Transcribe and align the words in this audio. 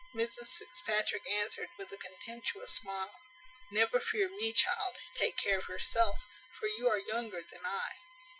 Mrs 0.15 0.53
Fitzpatrick 0.57 1.21
answered, 1.29 1.69
with 1.77 1.91
a 1.91 1.97
contemptuous 1.99 2.71
smile, 2.73 3.11
"Never 3.69 3.99
fear 3.99 4.29
me, 4.29 4.51
child, 4.51 4.95
take 5.13 5.37
care 5.37 5.59
of 5.59 5.69
yourself; 5.69 6.15
for 6.59 6.65
you 6.65 6.89
are 6.89 6.97
younger 6.97 7.43
than 7.51 7.63
I. 7.67 7.91